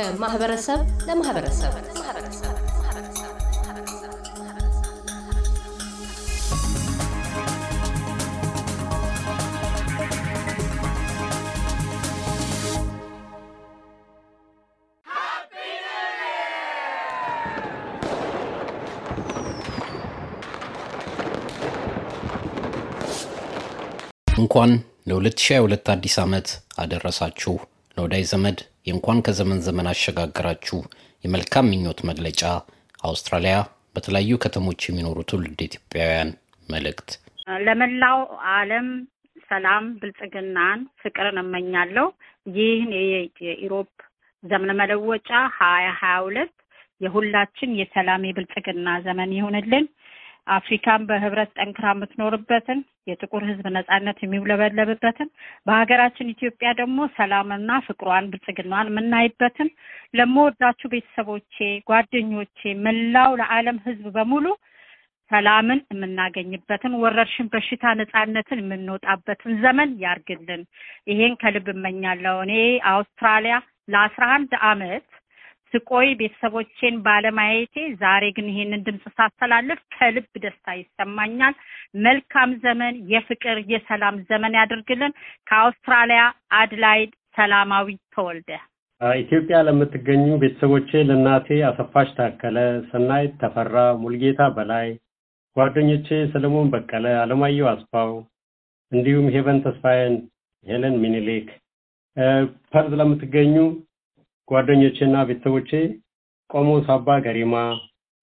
ከማህበረሰብ 0.00 0.80
ለማህበረሰብ 1.06 1.72
እንኳን 24.36 24.70
ለ2022 25.10 25.90
አዲስ 25.94 26.14
ዓመት 26.18 26.48
አደረሳችሁ። 26.78 27.54
ለወዳጅ 28.00 28.24
ዘመድ 28.30 28.58
የእንኳን 28.86 29.18
ከዘመን 29.26 29.58
ዘመን 29.64 29.86
አሸጋገራችሁ 29.90 30.78
የመልካም 31.24 31.66
ምኞት 31.70 31.98
መግለጫ 32.10 32.42
አውስትራሊያ 33.02 33.56
በተለያዩ 33.96 34.36
ከተሞች 34.44 34.80
የሚኖሩ 34.86 35.18
ትውልድ 35.30 35.60
ኢትዮጵያውያን 35.66 36.30
መልእክት። 36.68 37.10
ለመላው 37.66 38.18
ዓለም 38.52 38.88
ሰላም፣ 39.50 39.84
ብልጽግናን፣ 40.00 40.80
ፍቅርን 41.02 41.38
እመኛለሁ። 41.42 42.06
ይህን 42.56 42.92
የኢሮፕ 43.42 43.90
ዘመን 44.42 44.72
መለወጫ 44.80 45.28
ሀያ 45.58 45.88
ሀያ 46.00 46.16
ሁለት 46.26 46.54
የሁላችን 47.00 47.76
የሰላም 47.80 48.24
የብልጽግና 48.28 48.88
ዘመን 49.06 49.32
ይሁንልን። 49.38 49.86
አፍሪካን 50.50 51.02
በህብረት 51.08 51.50
ጠንክራ 51.58 51.86
የምትኖርበትን 51.92 52.78
የጥቁር 53.06 53.42
ሕዝብ 53.48 53.66
ነጻነት 53.76 54.18
የሚውለበለብበትን 54.22 55.28
በሀገራችን 55.66 56.32
ኢትዮጵያ 56.32 56.70
ደግሞ 56.80 57.06
ሰላምና 57.16 57.70
ፍቅሯን 57.86 58.30
ብልጽግናዋን 58.32 58.90
የምናይበትን 58.90 59.68
ለምወዳችሁ 60.18 60.88
ቤተሰቦቼ፣ 60.94 61.56
ጓደኞቼ፣ 61.90 62.60
መላው 62.86 63.32
ለዓለም 63.40 63.78
ሕዝብ 63.86 64.06
በሙሉ 64.16 64.46
ሰላምን 65.30 65.80
የምናገኝበትን 65.92 66.92
ወረርሽን 67.02 67.50
በሽታ 67.52 67.92
ነጻነትን 67.98 68.62
የምንወጣበትን 68.62 69.52
ዘመን 69.62 69.90
ያርግልን። 70.02 70.62
ይሄን 71.10 71.34
ከልብ 71.42 71.68
እመኛለሁ። 71.74 72.36
እኔ 72.46 72.54
አውስትራሊያ 72.92 73.56
ለአስራ 73.88 74.24
አንድ 74.36 74.52
አመት 74.68 75.04
ስቆይ 75.74 76.08
ቤተሰቦቼን 76.20 76.94
ባለማየቴ 77.04 77.74
ዛሬ 78.00 78.24
ግን 78.36 78.46
ይሄንን 78.52 78.84
ድምፅ 78.86 79.04
ሳስተላልፍ 79.18 79.80
ከልብ 79.94 80.26
ደስታ 80.44 80.66
ይሰማኛል። 80.78 81.54
መልካም 82.04 82.50
ዘመን፣ 82.64 82.96
የፍቅር 83.12 83.58
የሰላም 83.72 84.16
ዘመን 84.30 84.56
ያድርግልን። 84.60 85.12
ከአውስትራሊያ 85.50 86.22
አድላይድ 86.60 87.12
ሰላማዊ 87.36 87.86
ተወልደ። 88.14 88.50
ኢትዮጵያ 89.20 89.58
ለምትገኙ 89.66 90.24
ቤተሰቦቼ 90.40 90.90
ለእናቴ 91.08 91.48
አሰፋሽ 91.68 92.08
ታከለ፣ 92.16 92.56
ሰናይት 92.90 93.32
ተፈራ፣ 93.42 93.74
ሙልጌታ 94.02 94.40
በላይ፣ 94.56 94.88
ጓደኞቼ 95.56 96.08
ሰለሞን 96.32 96.68
በቀለ፣ 96.72 97.06
አለማየሁ 97.22 97.66
አስፋው 97.70 98.10
እንዲሁም 98.92 99.26
ሄቨን 99.34 99.58
ተስፋዬን፣ 99.64 100.14
ሄለን 100.66 100.96
ሚኒሊክ 101.02 101.48
ፐርዝ 102.72 102.92
ለምትገኙ 103.00 103.54
ጓደኞቼና 104.50 105.16
ቤተሰቦቼ 105.28 105.70
ቆሞስ 106.50 106.86
አባ 106.94 107.08
ገሪማ፣ 107.26 107.54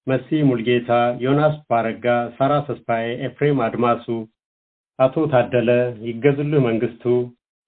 መሲ 0.07 0.27
ሙልጌታ፣ 0.49 0.89
ዮናስ 1.25 1.55
ባረጋ፣ 1.69 2.05
ሳራ 2.37 2.53
ተስፋዬ፣ 2.67 3.05
ኤፍሬም 3.27 3.59
አድማሱ፣ 3.67 4.05
አቶ 4.99 5.15
ታደለ 5.33 5.69
ይገዙልህ 6.07 6.61
መንግስቱ፣ 6.67 7.03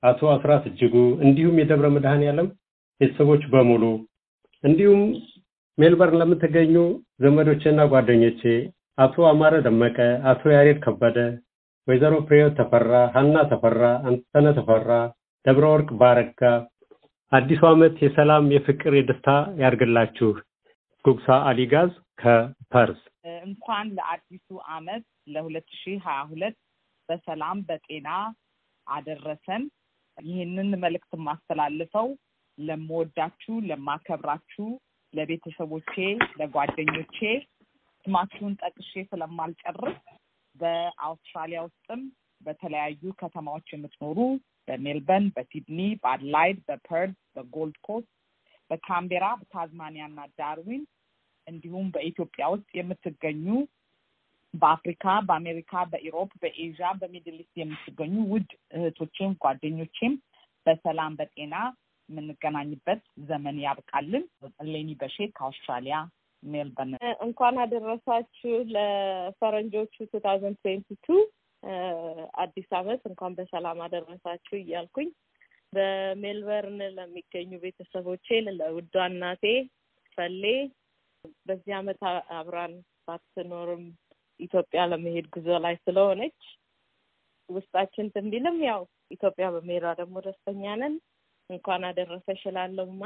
አቶ 0.03 0.20
አስራት 0.36 0.64
እጅጉ 0.70 0.96
እንዲሁም 1.25 1.59
የደብረ 1.62 1.88
መድኃኔዓለም 1.96 2.47
ቤተሰቦች 3.02 3.44
በሙሉ 3.53 3.84
እንዲሁም 4.64 5.02
ሜልበርን 5.78 6.20
ለምትገኙ 6.22 6.76
ዘመዶቼና 7.24 7.81
ጓደኞቼ 7.94 8.41
አቶ 8.97 9.16
አማረ 9.31 9.53
ደመቀ፣ 9.68 9.97
አቶ 10.31 10.41
ያሬድ 10.56 10.80
ከበደ፣ 10.86 11.18
ወይዘሮ 11.88 12.16
ፍሬህይወት 12.28 12.58
ተፈራ፣ 12.59 12.91
ሀና 13.16 13.36
ተፈራ፣ 13.52 13.81
አንተነ 14.09 14.47
ተፈራ፣ 14.58 14.90
ደብረ 15.46 15.66
ወርቅ 15.74 15.90
ባረጋ 16.02 16.41
አዲሱ 17.31 17.62
ዓመት 17.69 17.95
የሰላም 18.03 18.45
የፍቅር 18.53 18.94
የደስታ 18.97 19.29
ያርግላችሁ። 19.62 20.29
ጉግሳ 21.06 21.28
አሊጋዝ 21.50 21.91
ከፐርስ 22.22 23.01
እንኳን 23.44 23.88
ለአዲሱ 23.97 24.47
ዓመት 24.75 25.03
ለሁለት 25.34 25.67
ሺህ 25.79 25.97
ሀያ 26.06 26.22
ሁለት 26.31 26.56
በሰላም 27.09 27.57
በጤና 27.67 28.09
አደረሰን። 28.88 29.63
ይህንን 30.17 30.69
መልእክት 30.84 31.12
የማስተላልፈው 31.17 32.07
ለምወዳችሁ፣ 32.57 33.53
ለማከብራችሁ፣ 33.69 34.66
ለቤተሰቦቼ፣ 35.13 35.94
ለጓደኞቼ 36.40 37.17
ስማችሁን 38.06 38.53
ጠቅሼ 38.61 38.91
ስለማልጨርስ 39.11 40.00
በአውስትራሊያ 40.56 41.59
ውስጥም 41.67 42.01
በተለያዩ 42.42 43.12
ከተማዎች 43.22 43.68
የምትኖሩ 43.74 44.18
በሜልበርን፣ 44.68 45.26
በሲድኒ፣ 45.36 45.80
በአድላይድ፣ 46.04 46.58
በፐርዝ፣ 46.68 47.16
በጎልድ 47.36 47.78
ኮስት፣ 47.88 48.10
በካምቤራ፣ 48.70 49.26
በታዝማኒያ 49.40 50.04
እና 50.10 50.20
ዳርዊን 50.40 50.84
እንዲሁም 51.48 51.86
በኢትዮጵያ 51.94 52.46
ውስጥ 52.54 52.70
የምትገኙ 52.78 53.46
በአፍሪካ፣ 54.54 55.06
በአሜሪካ፣ 55.28 55.72
በኢሮፕ፣ 55.92 56.32
በኤዥያ፣ 56.44 56.88
በሚድል 57.02 57.38
ኢስት 57.44 57.56
የምትገኙ 57.62 58.16
ውድ 58.32 58.50
እህቶቼም 58.78 59.34
ጓደኞቼም 59.44 60.14
በሰላም 60.66 61.14
በጤና 61.20 61.56
የምንገናኝበት 62.10 63.02
ዘመን 63.28 63.58
ያብቃልን። 63.64 64.24
ሌኒ 64.70 64.90
በሼ 65.02 65.18
ከአውስትራሊያ 65.36 65.98
ሜልበርን። 66.44 66.94
እንኳን 67.26 67.56
አደረሳችሁ 67.64 68.54
ለፈረንጆቹ 68.74 69.96
two 70.12 70.22
thousand 70.25 70.58
twenty 70.64 70.97
two 71.06 71.18
አዲስ 72.44 72.70
ዓመት 72.80 73.02
እንኳን 73.09 73.34
በሰላም 73.38 73.80
አደረሳችሁ 73.86 74.56
እያልኩኝ 74.59 75.09
በሜልበርን 75.74 76.80
ለሚገኙ 76.96 77.52
ቤተሰቦቼ 77.64 78.28
ለውዷ 78.52 78.96
እናቴ 79.12 79.44
ፈሌ 80.18 80.44
በዚህ 81.46 81.74
ዓመት 81.80 82.00
አብራን 82.38 82.74
ባትኖርም 83.08 83.84
ኢትዮጵያ 84.40 84.81
ለመሄድ 84.92 85.25
ጉዞ 85.34 85.58
ላይ 85.66 85.75
ስለሆነች 85.84 86.40
ውስጣችን 87.50 88.06
እንትን 88.06 88.26
ቢልም 88.34 88.58
ያው 88.68 88.81
ኢትዮጵያ 89.12 89.46
በመሄዷ 89.53 89.86
ደግሞ 90.00 90.18
ደስተኛ 90.26 90.64
ነን። 90.81 90.96
እንኳን 91.50 91.84
አደረሰሽ 91.88 92.41
እላለሁማ። 92.50 93.03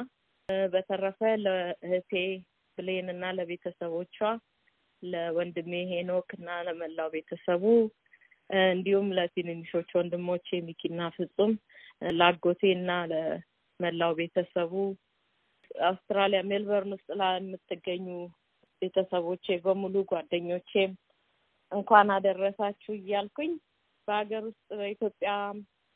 በተረፈ 0.74 1.20
ለእህቴ 1.44 2.12
ብሌን 2.78 3.08
እና 3.14 3.26
ለቤተሰቦቿ 3.38 4.18
ለወንድሜ 5.04 5.74
ሄኖክ 5.92 6.30
እና 6.38 6.50
ለመላው 6.68 7.08
ቤተሰቡ 7.16 7.64
እንዲሁም 8.50 9.08
ለትንንሾች 9.18 9.90
ወንድሞቼ 9.98 10.48
ሚኪና 10.68 11.02
ፍጹም 11.16 11.52
ለአጎቴ 12.12 12.62
እና 12.78 12.90
ለመላው 13.12 14.12
ቤተሰቡ 14.20 14.74
አውስትራሊያ 15.86 16.40
ሜልበርን 16.50 16.96
ውስጥ 16.96 17.10
ለምትገኙ 17.22 18.08
ቤተሰቦቼ 18.82 19.56
በሙሉ 19.66 19.96
ጓደኞቼም 20.12 20.92
እንኳን 21.72 22.08
አደረሳችሁ 22.16 22.92
እያልኩኝ 22.98 23.52
በሀገር 24.08 24.44
ውስጥ 24.50 24.68
በኢትዮጵያ 24.80 25.32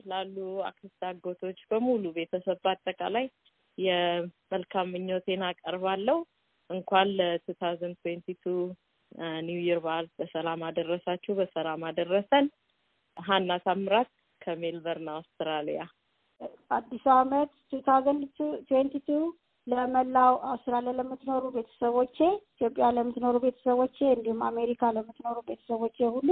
ላሉ 0.06 0.36
አክስት 0.70 1.02
አጎቶች 1.08 1.60
በሙሉ 1.70 2.04
ቤተሰብ 2.18 2.58
በአጠቃላይ 2.66 3.26
የመልካም 3.78 4.92
ምኞቴን 4.94 5.42
አቀርባለሁ። 5.50 6.18
እንኳን 6.70 7.08
ለ 7.18 7.29
two 7.29 7.46
thousand 7.60 7.98
twenty 8.02 8.30
two 8.44 8.54
new 9.46 9.60
year 9.66 9.80
በዓል 9.80 10.06
በሰላም 10.20 10.62
አደረሳችሁ፣ 10.68 11.34
በሰላም 11.36 11.84
አደረሰን። 11.90 12.48
ሀና 13.18 13.52
ታምራት 13.64 14.10
ከሜልበርን 14.42 15.08
አውስትራሊያ። 15.14 15.82
አዲሱ 16.72 17.06
ዓመት 17.16 17.52
two 17.70 17.80
thousand 17.88 18.24
twenty 18.68 18.96
two 19.08 19.12
ለመላው 19.68 20.34
አውስትራሊያ 20.50 20.92
ለምትኖሩ 20.98 21.44
ቤተሰቦቼ፣ 21.56 22.18
ኢትዮጵያ 22.54 22.86
ለምትኖሩ 22.98 23.36
ቤተሰቦቼ 23.46 23.98
እንዲሁም 24.14 24.42
አሜሪካ 24.50 24.92
ለምትኖሩ 24.98 25.38
ቤተሰቦቼ 25.50 25.98
ሁሉ 26.16 26.30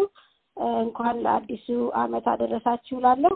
እንኳን 0.82 1.16
ለአዲሱ 1.26 1.68
ዓመት 2.02 2.28
አደረሳችሁ 2.34 2.96
እላለሁ። 3.00 3.34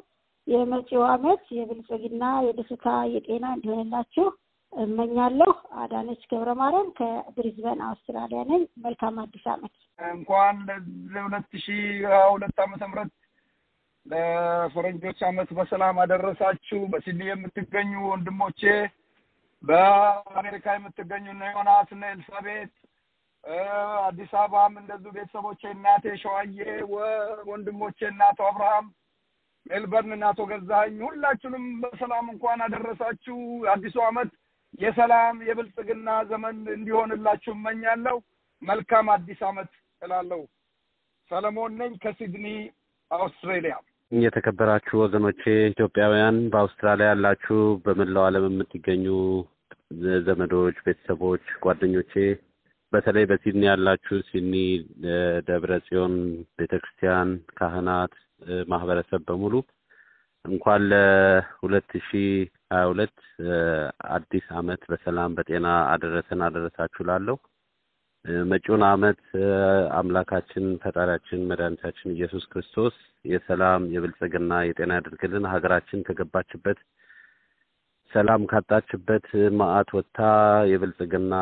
የመጪው 0.48 1.02
ዓመት 1.10 1.42
የብልጽግና፣ 1.58 2.24
የደስታ፣ 2.46 2.86
የጤና 3.14 3.46
እንዲሆንላችሁ 3.56 4.28
እመኛለሁ። 4.74 5.52
አዳነች 5.82 6.22
ገብረ 6.32 6.50
ማርያም 6.60 6.90
ከብሪዝበን 6.98 7.80
አውስትራሊያ 7.88 8.42
ነኝ። 8.50 8.64
መልካም 8.84 9.16
አዲስ 9.24 9.46
ዓመት። 9.54 9.74
እንኳን 10.00 10.58
ለሁለት 11.14 11.52
ሺ 11.64 11.68
ሀያ 12.06 12.22
ሁለት 12.34 12.58
ዓመተ 12.66 12.82
ምህረት 12.92 13.12
ለፈረንጆች 14.06 15.20
ዓመት 15.28 15.50
በሰላም 15.58 15.98
አደረሳችሁ። 16.04 16.80
በሲድኒ 16.92 17.24
የምትገኙ 17.30 17.92
ወንድሞቼ፣ 18.12 18.62
በአሜሪካ 19.64 20.68
የምትገኙ 20.76 21.26
እነ 21.34 21.44
ዮናስ 21.54 21.90
እነ 21.96 22.04
ኤልሳቤጥ፣ 22.14 22.70
አዲስ 24.06 24.32
አበባም 24.40 24.74
እንደዚሁ 24.82 25.12
ቤተሰቦቼ፣ 25.18 25.62
እናቴ 25.74 26.16
ሸዋዬ፣ 26.22 26.58
ወንድሞቼ፣ 27.50 28.00
እናቶ 28.10 28.40
አብርሃም 28.50 28.88
ሜልበርን 29.66 30.14
እና 30.16 30.26
አቶ 30.32 30.42
ገዛኸኝ 30.52 31.00
ሁላችሁንም 31.08 31.66
በሰላም 31.82 32.28
እንኳን 32.34 32.60
አደረሳችሁ። 32.66 33.38
አዲሱ 33.74 33.98
ዓመት 34.06 34.32
የሰላም 34.74 35.38
የብልጽግና 35.48 36.10
ዘመን 36.30 36.58
እንዲሆንላችሁ 36.76 37.52
እመኛለሁ። 37.56 38.18
መልካም 38.62 39.08
አዲስ 39.14 39.40
ዓመት 39.50 39.72
እላለሁ። 40.02 40.42
ሰለሞን 41.32 41.74
ነኝ 41.80 41.94
ከሲድኒ 42.04 42.48
አውስትሬሊያ። 43.12 43.76
የተከበራችሁ 44.12 44.96
ወገኖቼ 45.02 45.42
ኢትዮጵያውያን፣ 45.72 46.38
በአውስትራሊያ 46.54 47.08
ያላችሁ፣ 47.12 47.58
በመላው 47.86 48.24
ዓለም 48.28 48.46
የምትገኙ 48.48 49.06
ዘመዶች፣ 50.28 50.78
ቤተሰቦች፣ 50.86 51.46
ጓደኞቼ 51.64 52.14
በተለይ 52.94 53.26
በሲድኒ 53.30 53.64
ያላችሁ 53.70 54.18
ሲድኒ 54.30 54.56
ደብረ 55.48 55.72
ጽዮን 55.88 56.16
ቤተ 56.60 56.74
ክርስቲያን 56.82 57.30
ካህናት፣ 57.58 58.14
ማህበረሰብ 58.72 59.22
በሙሉ 59.28 59.54
እንኳን 60.50 60.82
ለሁለት 60.92 61.92
ሺ 62.06 62.20
ሀያ 62.72 62.84
ሁለት 62.90 63.18
አዲስ 64.16 64.46
ዓመት 64.60 64.82
በሰላም 64.92 65.36
በጤና 65.38 65.68
አደረሰን 65.94 66.42
አደረሳችሁ 66.48 67.04
ላለሁ 67.10 67.36
መጪውን 68.52 68.84
ዓመት 68.90 69.22
አምላካችን 70.00 70.66
ፈጣሪያችን 70.84 71.46
መድኃኒታችን 71.50 72.14
ኢየሱስ 72.16 72.44
ክርስቶስ 72.52 72.96
የሰላም 73.26 73.84
የብልጽግና 73.94 74.54
የጤና 74.68 74.92
ያደርግልን። 74.98 75.46
ሀገራችን 75.54 76.04
ከገባችበት 76.08 76.80
ሰላም 78.12 78.44
ካጣችበት 78.52 79.26
መዓት 79.60 79.90
ወጥታ 79.98 80.20
የብልጽግና 80.72 81.34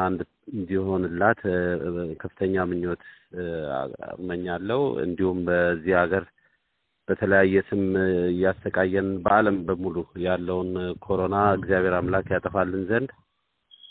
እንዲሆንላት 0.54 1.42
ከፍተኛ 2.22 2.66
ምኞት 2.72 3.04
እመኛለሁ። 4.18 4.82
እንዲሁም 5.06 5.40
በዚህ 5.48 5.96
ሀገር 6.02 6.26
በተለያየ 7.08 7.58
ስም 7.68 7.82
እያሰቃየን 8.32 9.10
በዓለም 9.24 9.58
በሙሉ 9.68 9.96
ያለውን 10.26 10.72
ኮሮና 11.06 11.36
እግዚአብሔር 11.58 11.96
አምላክ 12.00 12.28
ያጠፋልን 12.34 12.84
ዘንድ 12.90 13.10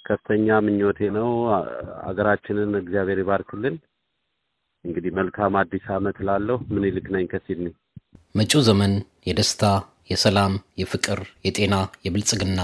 ከፍተኛ 0.04 0.58
ምኞቴ 0.64 0.98
ነው። 1.16 1.28
ሀገራችንን 2.06 2.72
እግዚአብሔር 2.82 3.20
ይባርክልን። 3.22 3.76
እንግዲህ 4.84 5.12
መልካም 5.18 5.54
አዲስ 5.60 5.86
ዓመት 5.96 6.16
ላለሁ 6.28 6.58
ምኒልክ 6.74 7.06
ነኝ 7.14 7.24
ከሲድኒ። 7.32 7.68
መጪው 8.34 8.62
ዘመን 8.68 8.92
የደስታ፣ 9.26 9.62
የሰላም፣ 10.10 10.52
የፍቅር፣ 10.80 11.20
የጤና፣ 11.46 11.74
የብልጽግና 12.04 12.60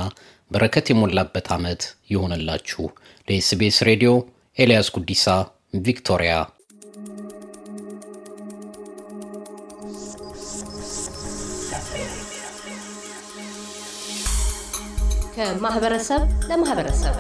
በረከት 0.51 0.87
የሞላበት 0.91 1.47
ዓመት 1.57 1.83
ይሆንላችሁ። 2.11 2.83
ለኤስቢኤስ 3.29 3.79
ሬዲዮ 3.89 4.11
ኤልያስ 4.59 4.89
ጉዲሳ 4.97 5.27
ቪክቶሪያ። 5.87 6.35
ከማህበረሰብ 15.37 16.23
ለማህበረሰብ 16.49 17.15